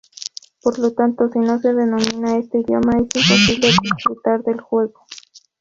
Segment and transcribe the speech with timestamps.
[0.63, 5.05] Por lo tanto, si no se domina este idioma es imposible disfrutar del juego.